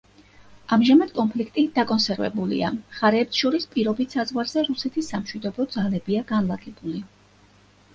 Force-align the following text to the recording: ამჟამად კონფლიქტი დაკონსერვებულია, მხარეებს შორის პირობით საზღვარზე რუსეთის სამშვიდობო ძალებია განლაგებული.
ამჟამად 0.77 1.11
კონფლიქტი 1.17 1.65
დაკონსერვებულია, 1.75 2.73
მხარეებს 2.79 3.45
შორის 3.45 3.71
პირობით 3.77 4.19
საზღვარზე 4.19 4.67
რუსეთის 4.73 5.15
სამშვიდობო 5.15 5.71
ძალებია 5.79 6.29
განლაგებული. 6.37 7.09